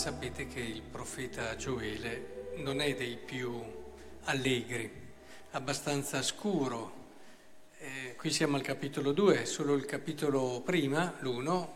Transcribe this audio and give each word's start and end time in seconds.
Sapete 0.00 0.46
che 0.46 0.60
il 0.60 0.80
profeta 0.80 1.54
Gioele 1.56 2.54
non 2.56 2.80
è 2.80 2.94
dei 2.94 3.18
più 3.22 3.62
allegri, 4.22 4.90
abbastanza 5.50 6.22
scuro. 6.22 7.08
Eh, 7.76 8.16
qui 8.16 8.30
siamo 8.30 8.56
al 8.56 8.62
capitolo 8.62 9.12
2, 9.12 9.44
solo 9.44 9.74
il 9.74 9.84
capitolo 9.84 10.62
prima, 10.64 11.16
l'1, 11.20 11.68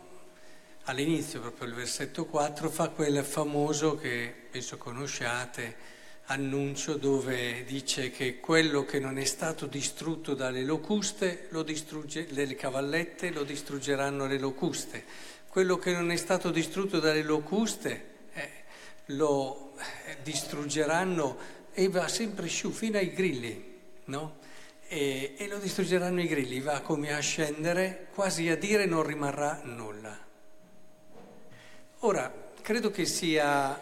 all'inizio, 0.85 1.39
proprio 1.39 1.67
il 1.67 1.75
versetto 1.75 2.25
4, 2.25 2.67
fa 2.71 2.89
quel 2.89 3.23
famoso 3.23 3.95
che 3.95 4.33
penso 4.49 4.77
conosciate, 4.77 5.75
annuncio 6.25 6.95
dove 6.95 7.63
dice 7.63 8.09
che 8.09 8.39
quello 8.39 8.85
che 8.85 8.97
non 8.97 9.19
è 9.19 9.25
stato 9.25 9.67
distrutto 9.67 10.33
dalle 10.33 10.63
locuste, 10.63 11.45
lo 11.51 11.61
distrugge, 11.61 12.25
le 12.31 12.55
cavallette 12.55 13.29
lo 13.29 13.43
distruggeranno 13.43 14.25
le 14.25 14.39
locuste. 14.39 15.03
Quello 15.47 15.77
che 15.77 15.91
non 15.91 16.09
è 16.09 16.15
stato 16.15 16.49
distrutto 16.49 16.99
dalle 16.99 17.21
locuste 17.21 18.13
lo 19.07 19.73
eh, 19.77 20.17
distruggeranno 20.23 21.37
e 21.73 21.89
va 21.89 22.07
sempre 22.07 22.47
su 22.47 22.71
fino 22.71 22.97
ai 22.97 23.13
grilli, 23.13 23.79
no? 24.05 24.37
E, 24.87 25.33
e 25.37 25.47
lo 25.47 25.57
distruggeranno 25.57 26.21
i 26.21 26.27
grilli, 26.27 26.59
va 26.59 26.81
come 26.81 27.13
a 27.13 27.19
scendere, 27.19 28.07
quasi 28.13 28.49
a 28.49 28.55
dire 28.55 28.85
non 28.85 29.03
rimarrà 29.03 29.61
nulla. 29.63 30.17
Ora, 31.99 32.33
credo 32.61 32.91
che 32.91 33.05
sia 33.05 33.79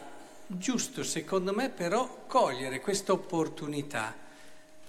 giusto 0.48 1.04
secondo 1.04 1.54
me 1.54 1.70
però 1.70 2.26
cogliere 2.28 2.80
questa 2.80 3.12
opportunità, 3.12 4.16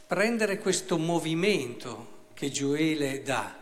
prendere 0.07 0.59
questo 0.59 0.99
movimento 0.99 2.13
che 2.35 2.51
Gioele 2.51 3.23
dà, 3.23 3.55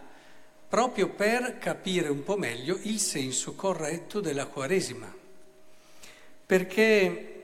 proprio 0.69 1.09
per 1.11 1.59
capire 1.59 2.09
un 2.09 2.23
po' 2.23 2.37
meglio 2.37 2.79
il 2.83 2.99
senso 2.99 3.55
corretto 3.55 4.21
della 4.21 4.47
Quaresima. 4.47 5.21
Perché 6.47 7.43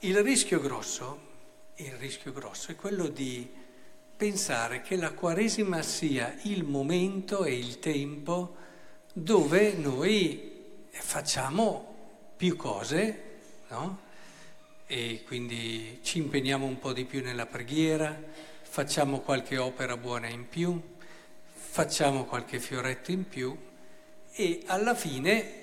il 0.00 0.22
rischio 0.22 0.60
grosso, 0.60 1.20
il 1.76 1.92
rischio 1.92 2.32
grosso 2.32 2.72
è 2.72 2.76
quello 2.76 3.06
di 3.06 3.48
pensare 4.16 4.82
che 4.82 4.96
la 4.96 5.12
Quaresima 5.12 5.82
sia 5.82 6.36
il 6.42 6.64
momento 6.64 7.44
e 7.44 7.56
il 7.56 7.78
tempo 7.78 8.56
dove 9.12 9.72
noi 9.74 10.50
facciamo 10.90 11.94
più 12.36 12.56
cose, 12.56 13.22
no? 13.68 14.00
E 14.86 15.22
quindi 15.26 16.00
ci 16.02 16.18
impegniamo 16.18 16.66
un 16.66 16.78
po' 16.78 16.92
di 16.92 17.04
più 17.04 17.22
nella 17.22 17.46
preghiera, 17.46 18.20
facciamo 18.62 19.20
qualche 19.20 19.58
opera 19.58 19.96
buona 19.96 20.28
in 20.28 20.48
più, 20.48 20.80
facciamo 21.52 22.24
qualche 22.24 22.60
fioretto 22.60 23.10
in 23.10 23.26
più 23.26 23.56
e 24.32 24.62
alla 24.66 24.94
fine 24.94 25.61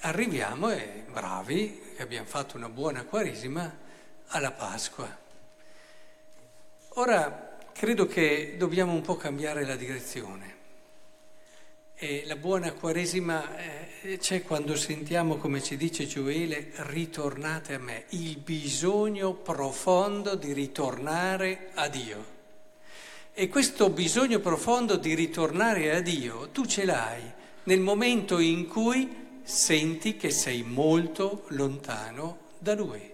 arriviamo, 0.00 0.70
e 0.70 1.04
bravi, 1.10 1.92
che 1.96 2.02
abbiamo 2.02 2.26
fatto 2.26 2.56
una 2.56 2.68
buona 2.68 3.04
quaresima, 3.04 3.88
alla 4.28 4.52
Pasqua. 4.52 5.18
Ora 6.94 7.56
credo 7.72 8.06
che 8.06 8.56
dobbiamo 8.58 8.92
un 8.92 9.00
po' 9.00 9.16
cambiare 9.16 9.64
la 9.64 9.76
direzione. 9.76 10.58
E 12.02 12.24
la 12.24 12.36
buona 12.36 12.72
Quaresima 12.72 13.58
eh, 13.58 14.16
c'è 14.16 14.42
quando 14.42 14.74
sentiamo, 14.74 15.36
come 15.36 15.62
ci 15.62 15.76
dice 15.76 16.06
Gioele, 16.06 16.72
ritornate 16.76 17.74
a 17.74 17.78
me, 17.78 18.04
il 18.10 18.38
bisogno 18.38 19.34
profondo 19.34 20.34
di 20.34 20.54
ritornare 20.54 21.68
a 21.74 21.88
Dio. 21.88 22.24
E 23.34 23.48
questo 23.48 23.90
bisogno 23.90 24.38
profondo 24.38 24.96
di 24.96 25.14
ritornare 25.14 25.94
a 25.94 26.00
Dio 26.00 26.48
tu 26.48 26.64
ce 26.64 26.86
l'hai 26.86 27.22
nel 27.64 27.80
momento 27.80 28.38
in 28.38 28.66
cui 28.66 29.19
senti 29.42 30.16
che 30.16 30.30
sei 30.30 30.62
molto 30.62 31.44
lontano 31.48 32.48
da 32.58 32.74
Lui. 32.74 33.12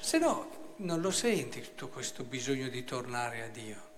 Se 0.00 0.18
no, 0.18 0.74
non 0.76 1.00
lo 1.00 1.10
senti 1.10 1.60
tutto 1.60 1.88
questo 1.88 2.24
bisogno 2.24 2.68
di 2.68 2.84
tornare 2.84 3.42
a 3.42 3.48
Dio. 3.48 3.90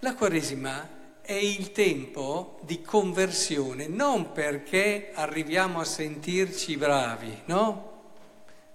La 0.00 0.14
Quaresima 0.14 1.02
è 1.22 1.32
il 1.32 1.72
tempo 1.72 2.58
di 2.62 2.82
conversione, 2.82 3.86
non 3.86 4.32
perché 4.32 5.10
arriviamo 5.14 5.80
a 5.80 5.84
sentirci 5.84 6.76
bravi, 6.76 7.42
no? 7.46 7.92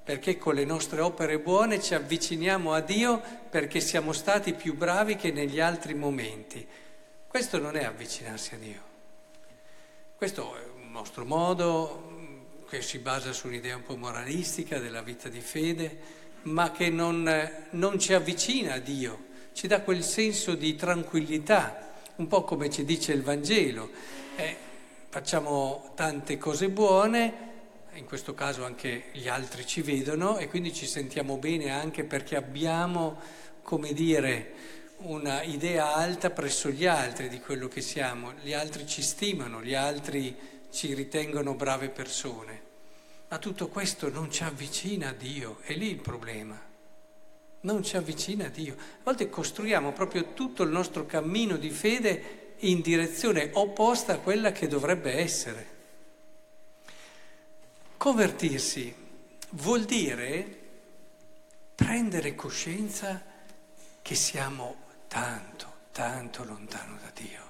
Perché 0.04 0.40
con 0.40 0.56
le 0.56 0.66
nostre 0.66 1.02
opere 1.02 1.38
buone 1.38 1.80
ci 1.80 1.94
avviciniamo 1.94 2.74
a 2.74 2.80
Dio 2.80 3.22
perché 3.50 3.80
siamo 3.80 4.12
stati 4.12 4.54
più 4.54 4.76
bravi 4.76 5.16
che 5.16 5.32
negli 5.32 5.60
altri 5.60 5.94
momenti. 5.94 6.66
Questo 7.28 7.60
non 7.60 7.76
è 7.76 7.84
avvicinarsi 7.84 8.56
a 8.56 8.58
Dio. 8.58 8.89
Questo 10.20 10.54
è 10.58 10.64
un 10.84 10.92
nostro 10.92 11.24
modo 11.24 12.66
che 12.68 12.82
si 12.82 13.00
basa 13.00 13.32
su 13.32 13.48
un'idea 13.48 13.78
un 13.78 13.84
po' 13.84 13.96
moralistica 13.96 14.78
della 14.78 15.02
vita 15.02 15.30
di 15.30 15.40
fede, 15.40 15.98
ma 16.42 16.72
che 16.72 16.90
non, 16.90 17.50
non 17.70 17.98
ci 17.98 18.12
avvicina 18.12 18.74
a 18.74 18.80
Dio, 18.80 19.28
ci 19.54 19.66
dà 19.68 19.80
quel 19.80 20.04
senso 20.04 20.56
di 20.56 20.76
tranquillità 20.76 21.94
un 22.18 22.28
po' 22.28 22.44
come 22.44 22.70
ci 22.70 22.84
dice 22.84 23.14
il 23.14 23.24
Vangelo. 23.24 23.90
Eh, 24.36 24.58
facciamo 25.08 25.94
tante 25.96 26.38
cose 26.38 26.68
buone, 26.68 27.34
in 27.94 28.04
questo 28.04 28.34
caso 28.34 28.66
anche 28.66 29.06
gli 29.14 29.30
altri 29.30 29.66
ci 29.66 29.82
vedono 29.82 30.38
e 30.38 30.50
quindi 30.50 30.74
ci 30.74 30.86
sentiamo 30.86 31.38
bene 31.38 31.72
anche 31.72 32.04
perché 32.04 32.36
abbiamo, 32.36 33.18
come 33.62 33.94
dire, 33.94 34.79
una 35.00 35.44
idea 35.44 35.96
alta 35.96 36.30
presso 36.30 36.70
gli 36.70 36.86
altri 36.86 37.30
di 37.30 37.40
quello 37.40 37.68
che 37.68 37.82
siamo. 37.82 38.34
Gli 38.42 38.54
altri 38.54 38.88
ci 38.88 39.02
stimano, 39.02 39.62
gli 39.62 39.74
altri 39.74 40.36
ci 40.72 40.94
ritengono 40.94 41.56
brave 41.56 41.90
persone. 41.90 42.62
Ma 43.28 43.38
tutto 43.38 43.68
questo 43.68 44.10
non 44.10 44.32
ci 44.32 44.44
avvicina 44.44 45.10
a 45.10 45.14
Dio, 45.14 45.60
è 45.62 45.74
lì 45.74 45.90
il 45.90 46.02
problema 46.02 46.68
non 47.62 47.84
ci 47.84 47.98
avvicina 47.98 48.46
a 48.46 48.50
Dio. 48.50 48.74
A 48.74 49.04
volte 49.04 49.30
costruiamo 49.30 49.92
proprio 49.92 50.34
tutto 50.34 50.64
il 50.64 50.70
nostro 50.70 51.06
cammino 51.06 51.58
di 51.58 51.70
fede 51.70 52.54
in 52.60 52.82
direzione 52.82 53.50
opposta 53.54 54.14
a 54.14 54.20
quella 54.20 54.52
che 54.52 54.68
dovrebbe 54.68 55.14
essere. 55.18 55.78
Convertirsi 57.98 58.94
vuol 59.52 59.84
dire 59.84 60.58
prendere 61.76 62.36
coscienza 62.36 63.22
che 64.02 64.16
siamo 64.16 64.88
tanto, 65.10 65.74
tanto 65.92 66.46
lontano 66.46 66.98
da 67.02 67.12
Dio. 67.14 67.48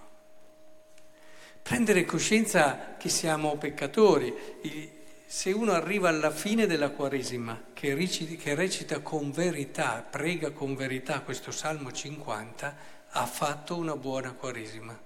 Prendere 1.61 2.05
coscienza 2.05 2.95
che 2.97 3.09
siamo 3.09 3.57
peccatori 3.57 4.97
se 5.27 5.51
uno 5.51 5.73
arriva 5.73 6.09
alla 6.09 6.31
fine 6.31 6.65
della 6.65 6.89
Quaresima, 6.89 7.65
che 7.73 7.93
recita, 7.93 9.01
con 9.01 9.29
verità, 9.29 10.03
prega 10.09 10.49
con 10.49 10.73
verità 10.73 11.19
questo 11.19 11.51
Salmo 11.51 11.91
50, 11.91 12.75
ha 13.09 13.25
fatto 13.27 13.75
una 13.75 13.95
buona 13.95 14.31
Quaresima. 14.31 14.97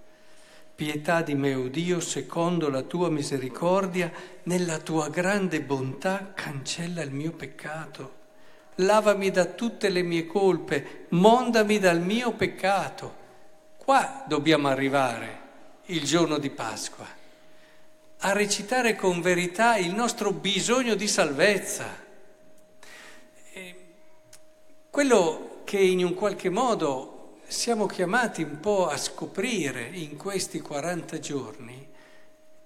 Pietà 0.76 1.22
di 1.22 1.36
me, 1.36 1.56
o 1.56 1.68
Dio, 1.68 2.00
secondo 2.00 2.70
la 2.70 2.84
tua 2.84 3.10
misericordia, 3.10 4.10
nella 4.44 4.80
tua 4.80 5.10
grande 5.10 5.62
bontà 5.62 6.32
cancella 6.34 7.02
il 7.02 7.12
mio 7.12 7.34
peccato. 7.34 8.22
Lavami 8.76 9.32
da 9.32 9.46
tutte 9.46 9.90
le 9.90 10.02
mie 10.02 10.26
colpe, 10.26 11.06
mondami 11.10 11.80
dal 11.80 12.02
mio 12.02 12.34
peccato. 12.34 13.22
Qua 13.78 14.24
dobbiamo 14.28 14.68
arrivare 14.68 15.42
il 15.86 16.04
giorno 16.04 16.38
di 16.38 16.50
Pasqua 16.50 17.22
a 18.26 18.32
recitare 18.32 18.96
con 18.96 19.22
verità 19.22 19.76
il 19.76 19.94
nostro 19.94 20.32
bisogno 20.32 20.96
di 20.96 21.08
salvezza. 21.08 21.86
E 23.52 23.76
quello 24.90 25.62
che 25.66 25.80
in 25.80 26.06
un 26.06 26.14
qualche 26.14 26.50
modo 26.50 27.40
siamo 27.48 27.86
chiamati 27.86 28.42
un 28.42 28.60
po' 28.60 28.88
a 28.88 28.98
scoprire 28.98 29.90
in 29.92 30.16
questi 30.16 30.62
40 30.62 31.20
giorni 31.20 31.88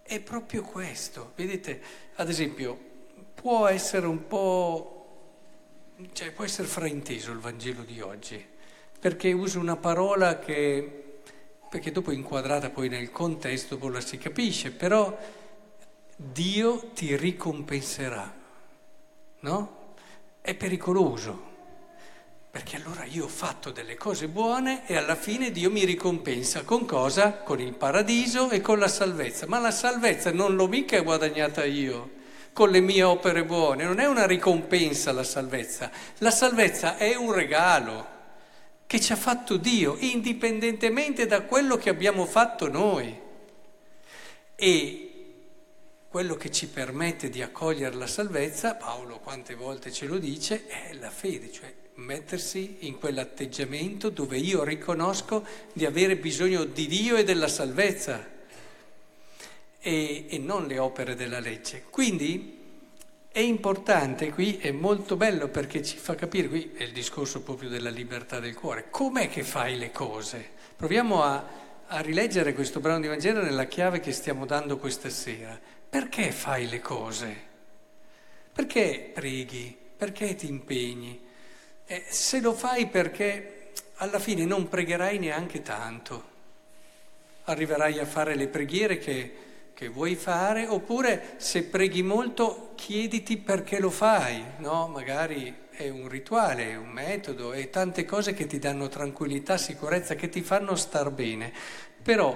è 0.04 0.20
proprio 0.20 0.62
questo. 0.62 1.32
Vedete, 1.36 1.82
ad 2.16 2.30
esempio, 2.30 2.78
può 3.34 3.68
essere 3.68 4.06
un 4.06 4.28
po', 4.28 4.97
cioè 6.14 6.32
può 6.32 6.44
essere 6.44 6.68
frainteso 6.68 7.32
il 7.32 7.40
Vangelo 7.40 7.82
di 7.82 8.02
oggi, 8.02 8.44
perché 9.00 9.32
uso 9.32 9.60
una 9.60 9.78
parola 9.78 10.38
che, 10.38 11.20
perché 11.70 11.92
dopo 11.92 12.12
inquadrata 12.12 12.70
poi 12.70 12.88
nel 12.88 13.12
contesto 13.12 13.78
poi 13.78 13.94
la 13.94 14.02
si 14.02 14.18
capisce, 14.18 14.72
però 14.72 15.18
Dio 16.16 16.90
ti 16.94 17.16
ricompenserà, 17.16 18.36
no? 19.40 19.94
È 20.40 20.54
pericoloso, 20.54 21.46
perché 22.50 22.76
allora 22.78 23.04
io 23.04 23.26
ho 23.26 23.30
fatto 23.30 23.72
delle 23.72 23.96
cose 23.96 24.28
buone 24.28 24.88
e 24.88 24.96
alla 24.96 25.16
fine 25.16 25.52
Dio 25.52 25.72
mi 25.72 25.84
ricompensa 25.84 26.64
con 26.64 26.86
cosa? 26.86 27.34
Con 27.34 27.60
il 27.60 27.74
paradiso 27.74 28.50
e 28.50 28.62
con 28.62 28.80
la 28.80 28.88
salvezza. 28.88 29.46
Ma 29.48 29.60
la 29.60 29.72
salvezza 29.72 30.32
non 30.32 30.56
l'ho 30.56 30.68
mica 30.68 31.00
guadagnata 31.02 31.66
io 31.66 32.17
con 32.58 32.72
le 32.72 32.82
mie 32.82 33.04
opere 33.04 33.46
buone, 33.46 33.84
non 33.84 34.00
è 34.00 34.08
una 34.08 34.26
ricompensa 34.26 35.12
la 35.12 35.24
salvezza, 35.24 35.92
la 36.18 36.32
salvezza 36.32 36.98
è 36.98 37.14
un 37.14 37.32
regalo 37.32 38.08
che 38.88 39.00
ci 39.00 39.14
ha 39.14 39.16
fatto 39.16 39.58
Dio, 39.58 39.96
indipendentemente 40.00 41.28
da 41.28 41.42
quello 41.42 41.78
che 41.78 41.92
abbiamo 41.92 42.26
fatto 42.26 42.68
noi. 42.68 43.16
E 44.56 45.12
quello 46.10 46.34
che 46.34 46.50
ci 46.50 46.68
permette 46.68 47.30
di 47.30 47.44
accogliere 47.44 47.96
la 47.96 48.08
salvezza, 48.08 48.74
Paolo 48.74 49.20
quante 49.20 49.54
volte 49.54 49.92
ce 49.92 50.08
lo 50.08 50.18
dice, 50.18 50.66
è 50.66 50.94
la 50.94 51.12
fede, 51.12 51.52
cioè 51.52 51.72
mettersi 51.98 52.78
in 52.88 52.98
quell'atteggiamento 52.98 54.10
dove 54.10 54.40
io 54.40 54.64
riconosco 54.64 55.46
di 55.74 55.86
avere 55.86 56.18
bisogno 56.18 56.64
di 56.64 56.88
Dio 56.88 57.18
e 57.18 57.24
della 57.24 57.50
salvezza 57.50 58.36
e, 59.88 60.26
e 60.28 60.38
non 60.38 60.68
le 60.68 60.80
opere 60.80 61.16
della 61.16 61.40
legge. 61.40 61.86
Quindi 61.90 62.56
è 63.32 63.40
importante 63.40 64.32
qui, 64.32 64.58
è 64.58 64.72
molto 64.72 65.16
bello 65.16 65.48
perché 65.48 65.82
ci 65.82 65.96
fa 65.96 66.14
capire, 66.14 66.50
qui 66.50 66.74
è 66.76 66.84
il 66.84 66.92
discorso 66.92 67.42
proprio 67.42 67.70
della 67.70 67.90
libertà 67.90 68.42
del 68.42 68.54
cuore, 68.54 68.90
com'è 68.90 69.30
che 69.30 69.44
fai 69.44 69.78
le 69.78 69.92
cose? 69.92 70.46
Proviamo 70.76 71.24
a, 71.24 71.48
a 71.88 72.00
rileggere 72.02 72.54
questo 72.54 72.82
brano 72.82 73.00
di 73.00 73.08
Vangelo 73.08 73.42
nella 73.42 73.64
chiave 73.64 74.02
che 74.02 74.12
stiamo 74.12 74.46
dando 74.46 74.78
questa 74.78 75.10
sera. 75.10 75.58
Perché 75.90 76.32
fai 76.32 76.68
le 76.68 76.82
cose? 76.82 77.46
Perché 78.52 79.12
preghi? 79.14 79.76
Perché 79.96 80.36
ti 80.36 80.50
impegni? 80.50 81.18
Eh, 81.86 82.04
se 82.10 82.42
lo 82.42 82.54
fai 82.54 82.88
perché 82.88 83.72
alla 83.96 84.20
fine 84.20 84.44
non 84.44 84.68
pregherai 84.68 85.18
neanche 85.18 85.62
tanto, 85.62 86.36
arriverai 87.46 88.00
a 88.00 88.06
fare 88.06 88.36
le 88.36 88.48
preghiere 88.48 88.98
che, 88.98 89.46
che 89.78 89.90
vuoi 89.90 90.16
fare, 90.16 90.66
oppure 90.66 91.36
se 91.38 91.62
preghi 91.66 92.02
molto 92.02 92.72
chiediti 92.74 93.38
perché 93.38 93.80
lo 93.80 93.92
fai, 93.92 94.44
no? 94.58 94.88
Magari 94.88 95.56
è 95.70 95.88
un 95.90 96.08
rituale, 96.08 96.72
è 96.72 96.76
un 96.76 96.90
metodo, 96.90 97.54
e 97.54 97.70
tante 97.70 98.04
cose 98.04 98.34
che 98.34 98.48
ti 98.48 98.58
danno 98.58 98.88
tranquillità, 98.88 99.56
sicurezza, 99.56 100.16
che 100.16 100.30
ti 100.30 100.42
fanno 100.42 100.74
star 100.76 101.12
bene. 101.12 101.54
Però 102.02 102.36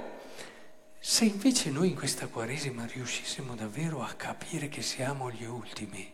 se 1.00 1.26
invece 1.26 1.72
noi 1.72 1.88
in 1.88 1.96
questa 1.96 2.28
Quaresima 2.28 2.86
riuscissimo 2.86 3.56
davvero 3.56 4.04
a 4.04 4.14
capire 4.16 4.70
che 4.70 4.84
siamo 4.84 5.32
gli 5.32 5.46
ultimi, 5.46 6.14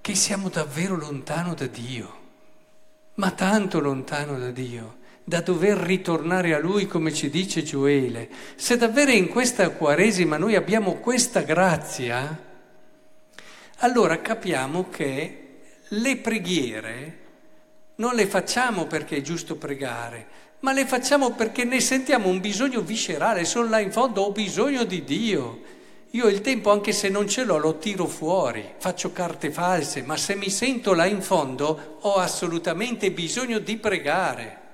che 0.00 0.14
siamo 0.16 0.48
davvero 0.48 0.96
lontano 0.96 1.54
da 1.54 1.66
Dio, 1.68 2.20
ma 3.14 3.30
tanto 3.30 3.78
lontano 3.78 4.36
da 4.36 4.50
Dio, 4.50 4.96
da 5.28 5.40
dover 5.40 5.76
ritornare 5.76 6.54
a 6.54 6.60
Lui 6.60 6.86
come 6.86 7.12
ci 7.12 7.28
dice 7.28 7.64
Gioele, 7.64 8.28
se 8.54 8.76
davvero 8.76 9.10
in 9.10 9.26
questa 9.26 9.70
Quaresima 9.70 10.36
noi 10.36 10.54
abbiamo 10.54 10.94
questa 10.94 11.40
grazia, 11.40 12.44
allora 13.78 14.20
capiamo 14.20 14.88
che 14.88 15.58
le 15.88 16.16
preghiere 16.18 17.18
non 17.96 18.14
le 18.14 18.26
facciamo 18.28 18.86
perché 18.86 19.16
è 19.16 19.20
giusto 19.20 19.56
pregare, 19.56 20.26
ma 20.60 20.72
le 20.72 20.86
facciamo 20.86 21.32
perché 21.32 21.64
ne 21.64 21.80
sentiamo 21.80 22.28
un 22.28 22.38
bisogno 22.38 22.80
viscerale, 22.82 23.44
sono 23.44 23.68
là 23.68 23.80
in 23.80 23.90
fondo, 23.90 24.22
ho 24.22 24.30
bisogno 24.30 24.84
di 24.84 25.02
Dio. 25.02 25.60
Io 26.10 26.28
il 26.28 26.40
tempo, 26.40 26.70
anche 26.70 26.92
se 26.92 27.08
non 27.08 27.28
ce 27.28 27.42
l'ho, 27.42 27.58
lo 27.58 27.78
tiro 27.78 28.06
fuori, 28.06 28.74
faccio 28.78 29.10
carte 29.10 29.50
false, 29.50 30.02
ma 30.02 30.16
se 30.16 30.36
mi 30.36 30.50
sento 30.50 30.94
là 30.94 31.04
in 31.04 31.20
fondo 31.20 31.98
ho 32.02 32.14
assolutamente 32.14 33.10
bisogno 33.10 33.58
di 33.58 33.76
pregare. 33.76 34.65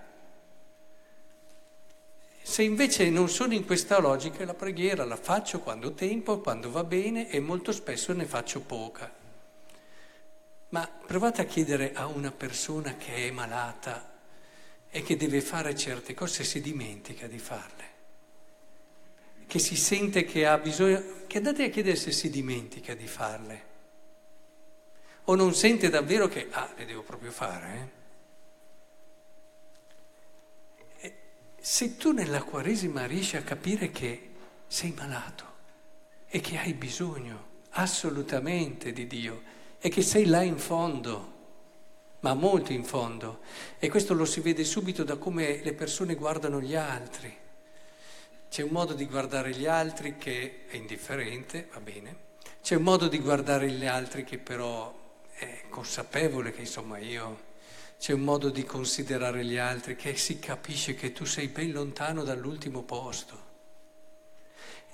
Se 2.44 2.62
invece 2.62 3.08
non 3.08 3.28
sono 3.28 3.54
in 3.54 3.64
questa 3.64 4.00
logica, 4.00 4.44
la 4.44 4.54
preghiera 4.54 5.04
la 5.04 5.16
faccio 5.16 5.60
quando 5.60 5.88
ho 5.88 5.92
tempo, 5.92 6.40
quando 6.40 6.70
va 6.70 6.82
bene 6.82 7.30
e 7.30 7.38
molto 7.38 7.70
spesso 7.70 8.12
ne 8.12 8.24
faccio 8.24 8.60
poca. 8.60 9.10
Ma 10.70 10.90
provate 11.06 11.40
a 11.40 11.44
chiedere 11.44 11.92
a 11.94 12.06
una 12.06 12.32
persona 12.32 12.96
che 12.96 13.28
è 13.28 13.30
malata 13.30 14.10
e 14.90 15.02
che 15.02 15.16
deve 15.16 15.40
fare 15.40 15.76
certe 15.76 16.14
cose 16.14 16.42
si 16.42 16.60
dimentica 16.60 17.26
di 17.26 17.38
farle, 17.38 17.84
che 19.46 19.58
si 19.58 19.76
sente 19.76 20.24
che 20.24 20.44
ha 20.46 20.58
bisogno, 20.58 21.24
che 21.26 21.38
andate 21.38 21.64
a 21.64 21.68
chiedere 21.68 21.96
se 21.96 22.10
si 22.10 22.28
dimentica 22.28 22.94
di 22.94 23.06
farle, 23.06 23.70
o 25.24 25.34
non 25.36 25.54
sente 25.54 25.88
davvero 25.88 26.26
che, 26.26 26.48
ah, 26.50 26.70
le 26.76 26.84
devo 26.84 27.02
proprio 27.02 27.30
fare. 27.30 27.74
Eh? 27.74 28.01
Se 31.64 31.96
tu 31.96 32.10
nella 32.10 32.42
Quaresima 32.42 33.06
riesci 33.06 33.36
a 33.36 33.42
capire 33.42 33.92
che 33.92 34.30
sei 34.66 34.92
malato 34.96 35.44
e 36.26 36.40
che 36.40 36.58
hai 36.58 36.74
bisogno 36.74 37.50
assolutamente 37.70 38.92
di 38.92 39.06
Dio 39.06 39.42
e 39.78 39.88
che 39.88 40.02
sei 40.02 40.24
là 40.24 40.42
in 40.42 40.58
fondo, 40.58 41.34
ma 42.18 42.34
molto 42.34 42.72
in 42.72 42.82
fondo. 42.82 43.42
E 43.78 43.88
questo 43.88 44.12
lo 44.12 44.24
si 44.24 44.40
vede 44.40 44.64
subito 44.64 45.04
da 45.04 45.18
come 45.18 45.62
le 45.62 45.72
persone 45.72 46.16
guardano 46.16 46.60
gli 46.60 46.74
altri. 46.74 47.32
C'è 48.50 48.62
un 48.62 48.70
modo 48.70 48.94
di 48.94 49.06
guardare 49.06 49.52
gli 49.52 49.66
altri 49.66 50.18
che 50.18 50.64
è 50.66 50.74
indifferente, 50.74 51.68
va 51.72 51.78
bene. 51.78 52.16
C'è 52.60 52.74
un 52.74 52.82
modo 52.82 53.06
di 53.06 53.20
guardare 53.20 53.70
gli 53.70 53.86
altri 53.86 54.24
che 54.24 54.38
però 54.38 54.92
è 55.32 55.62
consapevole 55.68 56.50
che 56.50 56.62
insomma 56.62 56.98
io... 56.98 57.50
C'è 58.02 58.12
un 58.12 58.22
modo 58.22 58.50
di 58.50 58.64
considerare 58.64 59.44
gli 59.44 59.58
altri 59.58 59.94
che 59.94 60.16
si 60.16 60.40
capisce 60.40 60.96
che 60.96 61.12
tu 61.12 61.24
sei 61.24 61.46
ben 61.46 61.70
lontano 61.70 62.24
dall'ultimo 62.24 62.82
posto. 62.82 63.38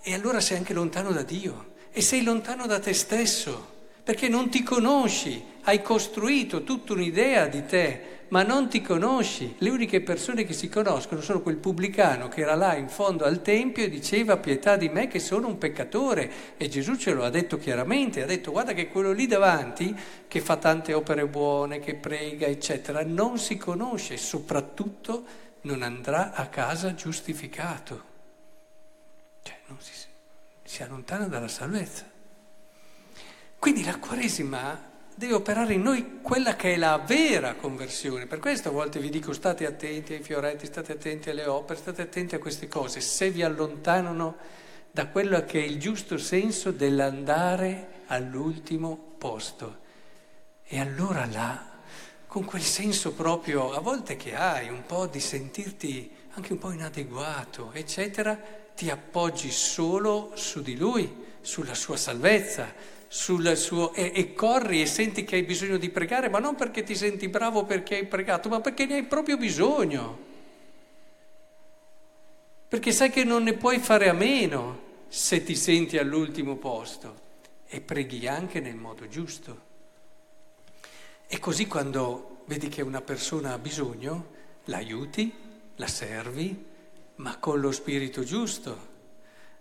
E 0.02 0.12
allora 0.12 0.40
sei 0.40 0.58
anche 0.58 0.74
lontano 0.74 1.10
da 1.12 1.22
Dio. 1.22 1.76
E 1.90 2.02
sei 2.02 2.22
lontano 2.22 2.66
da 2.66 2.78
te 2.78 2.92
stesso. 2.92 3.76
Perché 4.04 4.28
non 4.28 4.50
ti 4.50 4.62
conosci, 4.62 5.42
hai 5.62 5.80
costruito 5.80 6.64
tutta 6.64 6.92
un'idea 6.92 7.46
di 7.46 7.64
te, 7.64 8.17
ma 8.28 8.42
non 8.42 8.68
ti 8.68 8.80
conosci. 8.80 9.54
Le 9.58 9.70
uniche 9.70 10.00
persone 10.00 10.44
che 10.44 10.52
si 10.52 10.68
conoscono 10.68 11.20
sono 11.20 11.40
quel 11.40 11.56
pubblicano 11.56 12.28
che 12.28 12.42
era 12.42 12.54
là 12.54 12.74
in 12.74 12.88
fondo 12.88 13.24
al 13.24 13.42
Tempio 13.42 13.84
e 13.84 13.88
diceva 13.88 14.36
pietà 14.36 14.76
di 14.76 14.88
me 14.88 15.08
che 15.08 15.18
sono 15.18 15.48
un 15.48 15.58
peccatore. 15.58 16.56
E 16.56 16.68
Gesù 16.68 16.96
ce 16.96 17.12
lo 17.12 17.24
ha 17.24 17.30
detto 17.30 17.58
chiaramente, 17.58 18.22
ha 18.22 18.26
detto 18.26 18.50
guarda 18.50 18.72
che 18.72 18.88
quello 18.88 19.12
lì 19.12 19.26
davanti, 19.26 19.96
che 20.26 20.40
fa 20.40 20.56
tante 20.56 20.92
opere 20.92 21.26
buone, 21.26 21.80
che 21.80 21.94
prega, 21.94 22.46
eccetera, 22.46 23.02
non 23.04 23.38
si 23.38 23.56
conosce, 23.56 24.16
soprattutto 24.16 25.24
non 25.62 25.82
andrà 25.82 26.32
a 26.32 26.46
casa 26.46 26.94
giustificato. 26.94 28.04
Cioè 29.42 29.56
si, 29.78 29.92
si 30.62 30.82
allontana 30.82 31.26
dalla 31.26 31.48
salvezza. 31.48 32.04
Quindi 33.58 33.84
la 33.84 33.98
Quaresima 33.98 34.87
deve 35.18 35.34
operare 35.34 35.74
in 35.74 35.82
noi 35.82 36.20
quella 36.22 36.54
che 36.54 36.74
è 36.74 36.76
la 36.76 36.96
vera 36.98 37.56
conversione. 37.56 38.26
Per 38.26 38.38
questo 38.38 38.68
a 38.68 38.72
volte 38.72 39.00
vi 39.00 39.10
dico 39.10 39.32
state 39.32 39.66
attenti 39.66 40.14
ai 40.14 40.22
fioretti, 40.22 40.64
state 40.64 40.92
attenti 40.92 41.28
alle 41.28 41.44
opere, 41.44 41.76
state 41.76 42.02
attenti 42.02 42.36
a 42.36 42.38
queste 42.38 42.68
cose, 42.68 43.00
se 43.00 43.28
vi 43.28 43.42
allontanano 43.42 44.36
da 44.92 45.08
quello 45.08 45.44
che 45.44 45.60
è 45.60 45.64
il 45.64 45.80
giusto 45.80 46.18
senso 46.18 46.70
dell'andare 46.70 48.04
all'ultimo 48.06 48.96
posto. 49.18 49.78
E 50.62 50.78
allora 50.78 51.26
là, 51.26 51.66
con 52.28 52.44
quel 52.44 52.62
senso 52.62 53.12
proprio, 53.12 53.72
a 53.72 53.80
volte 53.80 54.14
che 54.14 54.36
hai, 54.36 54.68
un 54.68 54.86
po' 54.86 55.08
di 55.08 55.18
sentirti 55.18 56.12
anche 56.34 56.52
un 56.52 56.60
po' 56.60 56.70
inadeguato, 56.70 57.72
eccetera, 57.72 58.38
ti 58.76 58.88
appoggi 58.88 59.50
solo 59.50 60.30
su 60.34 60.62
di 60.62 60.76
lui, 60.76 61.26
sulla 61.40 61.74
sua 61.74 61.96
salvezza 61.96 62.97
sul 63.08 63.56
suo, 63.56 63.94
e, 63.94 64.12
e, 64.14 64.34
corri 64.34 64.82
e 64.82 64.86
senti 64.86 65.24
che 65.24 65.36
hai 65.36 65.42
bisogno 65.42 65.78
di 65.78 65.88
pregare, 65.88 66.28
ma 66.28 66.38
non 66.38 66.54
perché 66.54 66.82
ti 66.82 66.94
senti 66.94 67.28
bravo 67.28 67.64
perché 67.64 67.96
hai 67.96 68.06
pregato, 68.06 68.48
ma 68.48 68.60
perché 68.60 68.84
ne 68.86 68.96
hai 68.96 69.04
proprio 69.04 69.36
bisogno. 69.36 70.26
Perché 72.68 72.92
sai 72.92 73.10
che 73.10 73.24
non 73.24 73.42
ne 73.42 73.54
puoi 73.54 73.78
fare 73.78 74.10
a 74.10 74.12
meno 74.12 74.86
se 75.08 75.42
ti 75.42 75.54
senti 75.56 75.96
all'ultimo 75.96 76.56
posto 76.56 77.26
e 77.66 77.80
preghi 77.80 78.28
anche 78.28 78.60
nel 78.60 78.76
modo 78.76 79.08
giusto. 79.08 79.66
E 81.26 81.38
così 81.38 81.66
quando 81.66 82.42
vedi 82.44 82.68
che 82.68 82.82
una 82.82 83.00
persona 83.00 83.54
ha 83.54 83.58
bisogno, 83.58 84.36
l'aiuti, 84.64 85.32
la 85.76 85.86
servi, 85.86 86.64
ma 87.16 87.38
con 87.38 87.60
lo 87.60 87.72
spirito 87.72 88.22
giusto, 88.22 88.86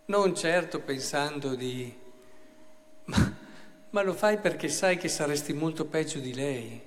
non 0.06 0.36
certo 0.36 0.80
pensando 0.82 1.56
di 1.56 2.06
ma 3.92 4.02
lo 4.02 4.14
fai 4.14 4.38
perché 4.38 4.70
sai 4.70 4.98
che 4.98 5.08
saresti 5.08 5.54
molto 5.54 5.86
peggio 5.86 6.20
di 6.20 6.34
lei 6.34 6.82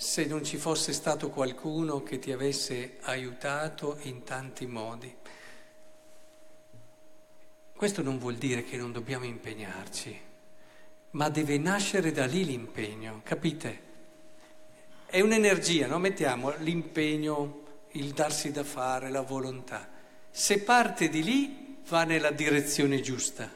se 0.00 0.24
non 0.24 0.42
ci 0.42 0.56
fosse 0.56 0.94
stato 0.94 1.28
qualcuno 1.28 2.02
che 2.02 2.18
ti 2.18 2.32
avesse 2.32 2.96
aiutato 3.02 3.98
in 4.02 4.24
tanti 4.24 4.66
modi. 4.66 5.14
Questo 7.74 8.00
non 8.00 8.18
vuol 8.18 8.36
dire 8.36 8.64
che 8.64 8.78
non 8.78 8.92
dobbiamo 8.92 9.26
impegnarci, 9.26 10.20
ma 11.10 11.28
deve 11.28 11.58
nascere 11.58 12.12
da 12.12 12.24
lì 12.24 12.46
l'impegno, 12.46 13.20
capite? 13.22 13.88
È 15.04 15.20
un'energia, 15.20 15.86
no? 15.86 15.98
Mettiamo 15.98 16.54
l'impegno, 16.58 17.64
il 17.92 18.12
darsi 18.12 18.52
da 18.52 18.64
fare, 18.64 19.10
la 19.10 19.22
volontà. 19.22 19.86
Se 20.30 20.60
parte 20.60 21.10
di 21.10 21.22
lì 21.22 21.78
va 21.88 22.04
nella 22.04 22.30
direzione 22.30 23.00
giusta. 23.00 23.50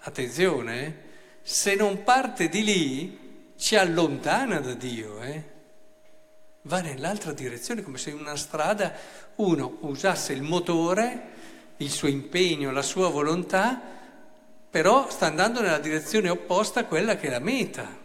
Attenzione, 0.00 0.84
eh? 0.84 1.07
Se 1.50 1.74
non 1.74 2.02
parte 2.02 2.50
di 2.50 2.62
lì 2.62 3.52
ci 3.56 3.74
allontana 3.74 4.60
da 4.60 4.74
Dio, 4.74 5.22
eh? 5.22 5.42
va 6.64 6.82
nell'altra 6.82 7.32
direzione, 7.32 7.82
come 7.82 7.96
se 7.96 8.10
in 8.10 8.18
una 8.18 8.36
strada 8.36 8.92
uno 9.36 9.78
usasse 9.80 10.34
il 10.34 10.42
motore, 10.42 11.30
il 11.78 11.90
suo 11.90 12.06
impegno, 12.06 12.70
la 12.70 12.82
sua 12.82 13.08
volontà 13.08 13.80
però 14.68 15.08
sta 15.08 15.24
andando 15.24 15.62
nella 15.62 15.78
direzione 15.78 16.28
opposta 16.28 16.80
a 16.80 16.84
quella 16.84 17.16
che 17.16 17.28
è 17.28 17.30
la 17.30 17.38
meta. 17.38 17.96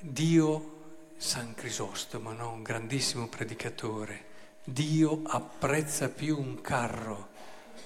Dio, 0.00 0.70
San 1.18 1.52
Crisostomo, 1.52 2.32
no? 2.32 2.52
un 2.52 2.62
grandissimo 2.62 3.28
predicatore, 3.28 4.24
Dio 4.64 5.20
apprezza 5.26 6.08
più 6.08 6.38
un 6.38 6.62
carro 6.62 7.28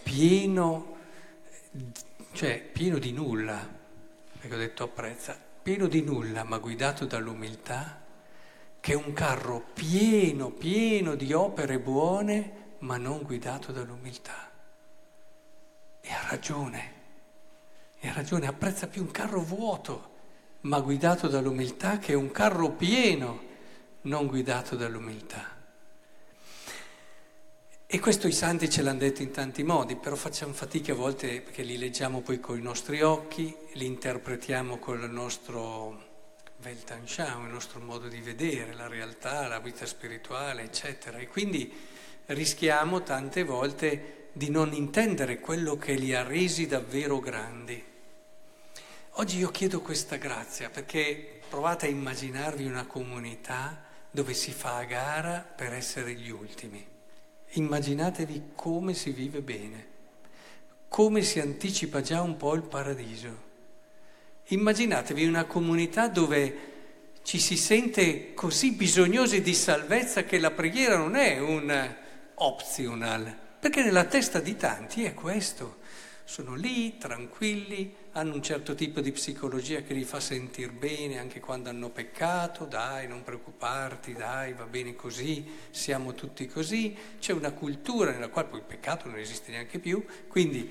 pieno, 0.05 0.95
cioè 2.33 2.61
pieno 2.61 2.99
di 2.99 3.13
nulla, 3.13 3.67
perché 4.39 4.55
ho 4.55 4.59
detto 4.59 4.85
apprezza, 4.85 5.39
pieno 5.63 5.87
di 5.87 6.03
nulla 6.03 6.45
ma 6.45 6.59
guidato 6.59 7.05
dall'umiltà, 7.05 8.01
che 8.81 8.95
un 8.95 9.13
carro 9.13 9.65
pieno, 9.73 10.51
pieno 10.51 11.15
di 11.15 11.33
opere 11.33 11.79
buone 11.79 12.77
ma 12.79 12.97
non 12.97 13.23
guidato 13.23 13.73
dall'umiltà. 13.73 14.51
E 16.01 16.13
ha 16.13 16.27
ragione, 16.31 16.93
e 17.99 18.09
ha 18.09 18.13
ragione, 18.13 18.47
apprezza 18.47 18.87
più 18.87 19.03
un 19.03 19.11
carro 19.11 19.41
vuoto 19.41 20.17
ma 20.63 20.81
guidato 20.81 21.29
dall'umiltà 21.29 21.99
che 21.99 22.15
un 22.15 22.31
carro 22.31 22.71
pieno 22.71 23.47
non 24.03 24.27
guidato 24.27 24.77
dall'umiltà. 24.77 25.57
E 27.91 28.01
questo 28.01 28.27
i 28.27 28.33
santi 28.33 28.69
ce 28.69 28.83
l'hanno 28.83 28.99
detto 28.99 29.23
in 29.23 29.31
tanti 29.31 29.63
modi, 29.63 29.97
però 29.97 30.15
facciamo 30.15 30.53
fatica 30.53 30.93
a 30.93 30.95
volte 30.95 31.41
perché 31.41 31.63
li 31.63 31.79
leggiamo 31.79 32.21
poi 32.21 32.39
con 32.39 32.59
i 32.59 32.61
nostri 32.61 33.01
occhi, 33.01 33.57
li 33.73 33.87
interpretiamo 33.87 34.77
con 34.77 35.01
il 35.01 35.09
nostro 35.09 35.99
Weltanschauung, 36.63 37.47
il 37.47 37.53
nostro 37.55 37.81
modo 37.81 38.07
di 38.09 38.21
vedere 38.21 38.75
la 38.75 38.89
realtà, 38.89 39.47
la 39.47 39.59
vita 39.59 39.87
spirituale, 39.87 40.65
eccetera. 40.65 41.17
E 41.17 41.29
quindi 41.29 41.75
rischiamo 42.27 43.03
tante 43.03 43.43
volte 43.43 44.29
di 44.35 44.51
non 44.51 44.75
intendere 44.75 45.41
quello 45.41 45.79
che 45.79 45.95
li 45.95 46.15
ha 46.15 46.23
resi 46.23 46.67
davvero 46.67 47.21
grandi. 47.21 47.83
Oggi 49.13 49.39
io 49.39 49.51
chiedo 49.51 49.81
questa 49.81 50.17
grazia 50.17 50.69
perché 50.69 51.41
provate 51.49 51.87
a 51.87 51.89
immaginarvi 51.89 52.67
una 52.67 52.85
comunità 52.85 53.83
dove 54.11 54.35
si 54.35 54.53
fa 54.53 54.77
a 54.77 54.85
gara 54.85 55.41
per 55.41 55.73
essere 55.73 56.13
gli 56.13 56.29
ultimi. 56.29 56.97
Immaginatevi 57.53 58.51
come 58.55 58.93
si 58.93 59.11
vive 59.11 59.41
bene, 59.41 59.87
come 60.89 61.23
si 61.23 61.41
anticipa 61.41 62.01
già 62.01 62.21
un 62.21 62.37
po' 62.37 62.55
il 62.55 62.63
paradiso. 62.63 63.47
Immaginatevi 64.49 65.25
una 65.27 65.45
comunità 65.45 66.09
dove 66.09 66.77
ci 67.23 67.39
si 67.39 67.57
sente 67.57 68.35
così 68.35 68.73
bisognosi 68.73 69.43
di 69.43 69.55
salvezza 69.55 70.25
che 70.25 70.39
la 70.39 70.51
preghiera 70.51 70.97
non 70.97 71.17
è 71.17 71.39
un 71.39 71.95
optional, 72.35 73.37
perché 73.59 73.83
nella 73.83 74.05
testa 74.05 74.41
di 74.41 74.57
tanti 74.57 75.05
è 75.05 75.15
questo. 75.15 75.78
Sono 76.29 76.57
lì, 76.57 76.99
tranquilli, 76.99 77.95
hanno 78.13 78.35
un 78.35 78.43
certo 78.43 78.75
tipo 78.75 79.01
di 79.01 79.13
psicologia 79.13 79.81
che 79.81 79.95
li 79.95 80.05
fa 80.05 80.21
sentire 80.21 80.71
bene 80.71 81.19
anche 81.19 81.41
quando 81.41 81.71
hanno 81.71 81.89
peccato, 81.89 82.67
dai, 82.67 83.09
non 83.09 83.23
preoccuparti, 83.23 84.13
dai, 84.13 84.53
va 84.53 84.67
bene 84.67 84.95
così, 84.95 85.51
siamo 85.71 86.13
tutti 86.13 86.47
così. 86.47 86.95
C'è 87.19 87.33
una 87.33 87.53
cultura 87.53 88.11
nella 88.11 88.29
quale 88.29 88.49
poi 88.49 88.59
il 88.59 88.67
peccato 88.67 89.09
non 89.09 89.19
esiste 89.19 89.53
neanche 89.53 89.79
più, 89.79 90.05
quindi 90.29 90.71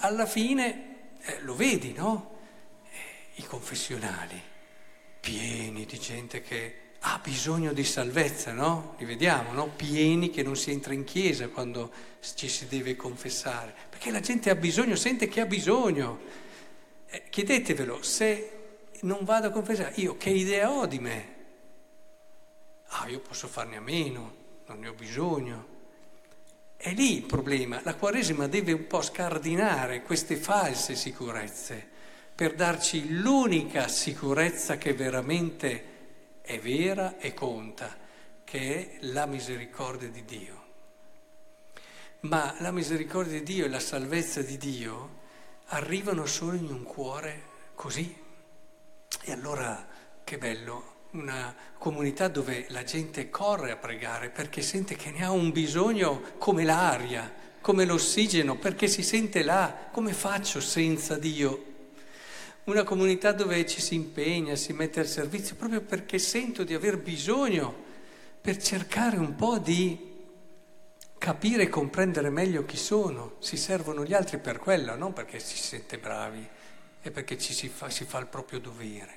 alla 0.00 0.26
fine 0.26 1.18
eh, 1.20 1.40
lo 1.42 1.54
vedi, 1.54 1.92
no? 1.92 2.38
Eh, 2.90 3.40
I 3.40 3.44
confessionali, 3.44 4.42
pieni 5.20 5.86
di 5.86 5.98
gente 6.00 6.42
che 6.42 6.87
ha 7.00 7.20
bisogno 7.22 7.72
di 7.72 7.84
salvezza, 7.84 8.52
no? 8.52 8.94
Li 8.98 9.04
vediamo, 9.04 9.52
no? 9.52 9.68
Pieni 9.68 10.30
che 10.30 10.42
non 10.42 10.56
si 10.56 10.70
entra 10.70 10.92
in 10.92 11.04
chiesa 11.04 11.48
quando 11.48 11.90
ci 12.34 12.48
si 12.48 12.66
deve 12.66 12.96
confessare, 12.96 13.74
perché 13.88 14.10
la 14.10 14.20
gente 14.20 14.50
ha 14.50 14.54
bisogno, 14.54 14.96
sente 14.96 15.28
che 15.28 15.40
ha 15.40 15.46
bisogno. 15.46 16.18
Eh, 17.06 17.24
chiedetevelo, 17.30 18.02
se 18.02 18.50
non 19.02 19.20
vado 19.22 19.46
a 19.46 19.50
confessare, 19.50 19.92
io 19.96 20.16
che 20.16 20.30
idea 20.30 20.70
ho 20.70 20.86
di 20.86 20.98
me? 20.98 21.36
Ah, 22.88 23.08
io 23.08 23.20
posso 23.20 23.46
farne 23.46 23.76
a 23.76 23.80
meno, 23.80 24.34
non 24.66 24.80
ne 24.80 24.88
ho 24.88 24.94
bisogno. 24.94 25.76
È 26.76 26.92
lì 26.92 27.16
il 27.16 27.24
problema, 27.24 27.80
la 27.82 27.94
Quaresima 27.94 28.46
deve 28.46 28.72
un 28.72 28.86
po' 28.86 29.02
scardinare 29.02 30.02
queste 30.02 30.36
false 30.36 30.94
sicurezze 30.94 31.96
per 32.38 32.54
darci 32.54 33.20
l'unica 33.20 33.88
sicurezza 33.88 34.78
che 34.78 34.94
veramente 34.94 35.97
è 36.48 36.58
vera 36.58 37.18
e 37.18 37.34
conta, 37.34 37.94
che 38.42 38.58
è 38.58 38.96
la 39.00 39.26
misericordia 39.26 40.08
di 40.08 40.24
Dio. 40.24 40.64
Ma 42.20 42.54
la 42.60 42.70
misericordia 42.70 43.38
di 43.38 43.42
Dio 43.42 43.66
e 43.66 43.68
la 43.68 43.78
salvezza 43.78 44.40
di 44.40 44.56
Dio 44.56 45.16
arrivano 45.66 46.24
solo 46.24 46.56
in 46.56 46.70
un 46.70 46.84
cuore 46.84 47.42
così. 47.74 48.16
E 49.24 49.30
allora 49.30 49.86
che 50.24 50.38
bello, 50.38 50.94
una 51.10 51.54
comunità 51.76 52.28
dove 52.28 52.64
la 52.70 52.82
gente 52.82 53.28
corre 53.28 53.70
a 53.70 53.76
pregare 53.76 54.30
perché 54.30 54.62
sente 54.62 54.96
che 54.96 55.10
ne 55.10 55.26
ha 55.26 55.30
un 55.30 55.52
bisogno 55.52 56.32
come 56.38 56.64
l'aria, 56.64 57.30
come 57.60 57.84
l'ossigeno, 57.84 58.56
perché 58.56 58.88
si 58.88 59.02
sente 59.02 59.42
là, 59.42 59.90
come 59.92 60.14
faccio 60.14 60.62
senza 60.62 61.18
Dio? 61.18 61.67
Una 62.70 62.84
comunità 62.84 63.32
dove 63.32 63.64
ci 63.66 63.80
si 63.80 63.94
impegna, 63.94 64.54
si 64.54 64.74
mette 64.74 65.00
al 65.00 65.06
servizio, 65.06 65.56
proprio 65.56 65.80
perché 65.80 66.18
sento 66.18 66.64
di 66.64 66.74
aver 66.74 66.98
bisogno 66.98 67.86
per 68.40 68.62
cercare 68.62 69.16
un 69.16 69.34
po' 69.34 69.58
di 69.58 70.06
capire 71.16 71.62
e 71.62 71.68
comprendere 71.70 72.28
meglio 72.28 72.66
chi 72.66 72.76
sono. 72.76 73.36
Si 73.38 73.56
servono 73.56 74.04
gli 74.04 74.12
altri 74.12 74.38
per 74.38 74.58
quello, 74.58 74.94
non 74.96 75.14
perché 75.14 75.38
si 75.38 75.56
sente 75.56 75.96
bravi, 75.96 76.46
è 77.00 77.10
perché 77.10 77.38
ci 77.38 77.54
si 77.54 77.68
fa, 77.68 77.88
si 77.88 78.04
fa 78.04 78.18
il 78.18 78.26
proprio 78.26 78.60
dovere. 78.60 79.16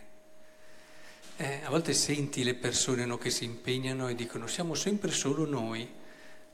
Eh, 1.36 1.60
a 1.64 1.70
volte 1.70 1.94
senti 1.94 2.46
le 2.46 2.56
persone 2.56 3.06
no, 3.06 3.18
che 3.18 3.30
si 3.30 3.44
impegnano 3.44 4.08
e 4.08 4.16
dicono 4.16 4.48
siamo 4.48 4.76
sempre 4.76 5.12
solo 5.12 5.46
noi 5.46 5.90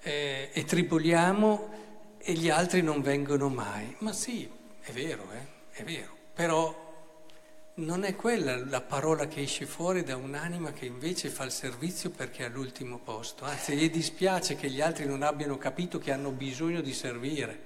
eh, 0.01 0.49
e 0.51 0.63
triboliamo 0.63 2.15
e 2.17 2.33
gli 2.33 2.49
altri 2.49 2.81
non 2.81 3.01
vengono 3.01 3.49
mai. 3.49 3.95
Ma 3.99 4.13
sì, 4.13 4.49
è 4.81 4.91
vero, 4.91 5.27
eh, 5.31 5.79
è 5.79 5.83
vero, 5.83 6.15
però 6.33 6.85
non 7.77 8.03
è 8.03 8.15
quella 8.15 8.57
la 8.65 8.81
parola 8.81 9.27
che 9.27 9.41
esce 9.41 9.67
fuori 9.67 10.03
da 10.03 10.15
un'anima 10.15 10.73
che 10.73 10.85
invece 10.85 11.29
fa 11.29 11.43
il 11.43 11.51
servizio 11.51 12.09
perché 12.09 12.43
è 12.43 12.45
all'ultimo 12.47 12.97
posto. 12.97 13.45
Anzi, 13.45 13.75
gli 13.75 13.89
dispiace 13.91 14.55
che 14.55 14.69
gli 14.69 14.81
altri 14.81 15.05
non 15.05 15.21
abbiano 15.21 15.57
capito 15.57 15.99
che 15.99 16.11
hanno 16.11 16.31
bisogno 16.31 16.81
di 16.81 16.93
servire, 16.93 17.59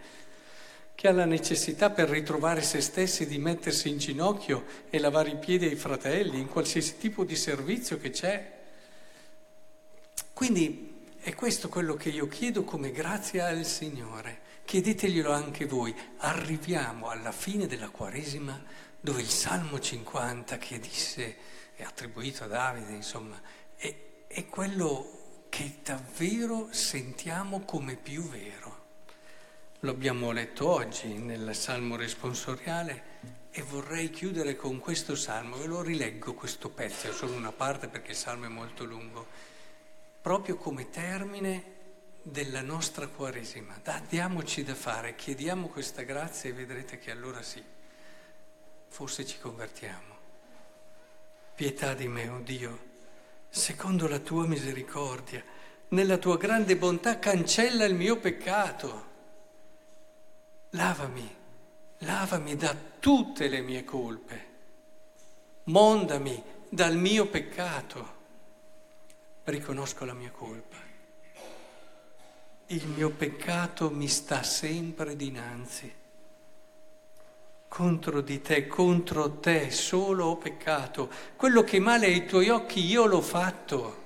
che 0.95 1.07
ha 1.07 1.13
la 1.13 1.23
necessità 1.23 1.91
per 1.91 2.09
ritrovare 2.09 2.61
se 2.61 2.81
stessi 2.81 3.25
di 3.25 3.37
mettersi 3.37 3.87
in 3.87 3.99
ginocchio 3.99 4.65
e 4.89 4.99
lavare 4.99 5.29
i 5.29 5.37
piedi 5.37 5.65
ai 5.65 5.77
fratelli, 5.77 6.39
in 6.39 6.49
qualsiasi 6.49 6.97
tipo 6.97 7.23
di 7.23 7.37
servizio 7.37 7.97
che 7.97 8.09
c'è. 8.09 8.59
Quindi 10.33 11.05
è 11.21 11.33
questo 11.35 11.69
quello 11.69 11.93
che 11.95 12.09
io 12.09 12.27
chiedo 12.27 12.63
come 12.63 12.91
grazia 12.91 13.47
al 13.47 13.63
Signore. 13.63 14.49
Chiedeteglielo 14.65 15.31
anche 15.31 15.65
voi. 15.65 15.95
Arriviamo 16.17 17.07
alla 17.07 17.31
fine 17.31 17.65
della 17.65 17.89
Quaresima 17.89 18.89
dove 19.01 19.21
il 19.21 19.29
Salmo 19.29 19.79
50 19.79 20.59
che 20.59 20.79
disse, 20.79 21.35
è 21.73 21.81
attribuito 21.81 22.43
a 22.43 22.47
Davide, 22.47 22.91
insomma, 22.91 23.41
è, 23.75 23.95
è 24.27 24.45
quello 24.45 25.45
che 25.49 25.79
davvero 25.83 26.67
sentiamo 26.71 27.61
come 27.61 27.95
più 27.95 28.29
vero. 28.29 28.79
Lo 29.79 29.89
abbiamo 29.89 30.31
letto 30.31 30.69
oggi 30.69 31.17
nel 31.17 31.55
Salmo 31.55 31.95
responsoriale 31.95 33.49
e 33.49 33.63
vorrei 33.63 34.11
chiudere 34.11 34.55
con 34.55 34.77
questo 34.77 35.15
Salmo, 35.15 35.57
ve 35.57 35.65
lo 35.65 35.81
rileggo 35.81 36.35
questo 36.35 36.69
pezzo, 36.69 37.09
è 37.09 37.11
solo 37.11 37.33
una 37.33 37.51
parte 37.51 37.87
perché 37.87 38.11
il 38.11 38.17
Salmo 38.17 38.45
è 38.45 38.49
molto 38.49 38.83
lungo, 38.83 39.25
proprio 40.21 40.57
come 40.57 40.91
termine 40.91 41.79
della 42.21 42.61
nostra 42.61 43.07
Quaresima. 43.07 43.81
Diamoci 44.07 44.63
da 44.63 44.75
fare, 44.75 45.15
chiediamo 45.15 45.69
questa 45.69 46.03
grazia 46.03 46.51
e 46.51 46.53
vedrete 46.53 46.99
che 46.99 47.09
allora 47.09 47.41
sì 47.41 47.79
forse 48.91 49.25
ci 49.25 49.39
convertiamo. 49.39 50.17
Pietà 51.55 51.93
di 51.93 52.09
me, 52.09 52.27
o 52.27 52.35
oh 52.35 52.39
Dio, 52.39 52.79
secondo 53.47 54.05
la 54.07 54.19
tua 54.19 54.45
misericordia, 54.45 55.41
nella 55.89 56.17
tua 56.17 56.37
grande 56.37 56.75
bontà 56.75 57.17
cancella 57.17 57.85
il 57.85 57.95
mio 57.95 58.17
peccato. 58.17 59.09
Lavami, 60.71 61.35
lavami 61.99 62.55
da 62.57 62.75
tutte 62.99 63.47
le 63.47 63.61
mie 63.61 63.85
colpe, 63.85 64.45
mondami 65.63 66.43
dal 66.67 66.97
mio 66.97 67.27
peccato. 67.27 68.19
Riconosco 69.45 70.03
la 70.03 70.13
mia 70.13 70.31
colpa. 70.31 70.77
Il 72.67 72.87
mio 72.87 73.09
peccato 73.09 73.89
mi 73.89 74.09
sta 74.09 74.43
sempre 74.43 75.15
dinanzi 75.15 75.99
contro 77.81 78.21
di 78.21 78.43
te, 78.43 78.67
contro 78.67 79.39
te 79.39 79.71
solo 79.71 80.25
ho 80.25 80.37
peccato, 80.37 81.09
quello 81.35 81.63
che 81.63 81.79
male 81.79 82.05
ai 82.05 82.27
tuoi 82.27 82.49
occhi 82.49 82.85
io 82.85 83.07
l'ho 83.07 83.21
fatto. 83.21 84.03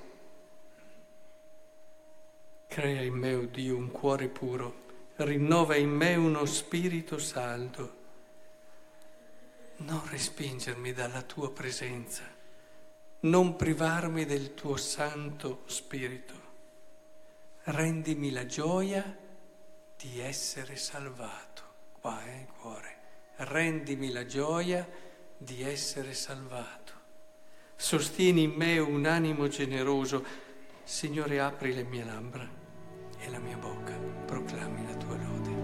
Crea 2.67 3.01
in 3.01 3.15
me, 3.15 3.33
oh 3.33 3.43
Dio, 3.43 3.75
un 3.75 3.91
cuore 3.91 4.29
puro, 4.29 4.83
rinnova 5.17 5.75
in 5.75 5.89
me 5.89 6.15
uno 6.15 6.45
spirito 6.45 7.17
saldo. 7.17 7.95
Non 9.79 10.01
respingermi 10.09 10.93
dalla 10.93 11.23
tua 11.23 11.51
presenza, 11.51 12.23
non 13.21 13.57
privarmi 13.57 14.23
del 14.23 14.53
tuo 14.53 14.77
santo 14.77 15.63
spirito. 15.65 16.33
Rendimi 17.63 18.31
la 18.31 18.45
gioia 18.45 19.03
di 19.97 20.21
essere 20.21 20.77
salvato. 20.77 21.63
Qua, 21.99 22.23
eh, 22.23 22.47
cuore. 22.57 22.94
Rendimi 23.37 24.11
la 24.11 24.25
gioia 24.25 24.87
di 25.37 25.61
essere 25.61 26.13
salvato. 26.13 26.93
Sostieni 27.75 28.43
in 28.43 28.51
me 28.51 28.77
un 28.79 29.05
animo 29.05 29.47
generoso. 29.47 30.23
Signore, 30.83 31.39
apri 31.39 31.73
le 31.73 31.83
mie 31.83 32.05
labbra 32.05 32.47
e 33.19 33.29
la 33.29 33.39
mia 33.39 33.57
bocca 33.57 33.93
proclami 34.25 34.87
la 34.87 34.95
tua 34.95 35.17
lode. 35.17 35.54